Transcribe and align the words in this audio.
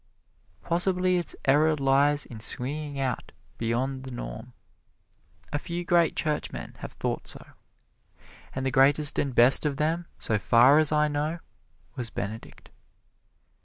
Possibly 0.63 1.17
its 1.17 1.35
error 1.45 1.75
lies 1.75 2.25
in 2.25 2.39
swinging 2.39 2.99
out 2.99 3.31
beyond 3.59 4.01
the 4.03 4.09
norm. 4.09 4.53
A 5.53 5.59
few 5.59 5.85
great 5.85 6.15
Churchmen 6.15 6.73
have 6.79 6.93
thought 6.93 7.27
so. 7.27 7.45
And 8.55 8.65
the 8.65 8.71
greatest 8.71 9.19
and 9.19 9.35
best 9.35 9.63
of 9.63 9.77
them, 9.77 10.07
so 10.17 10.39
far 10.39 10.79
as 10.79 10.91
I 10.91 11.07
know, 11.07 11.37
was 11.95 12.09
Benedict. 12.09 12.71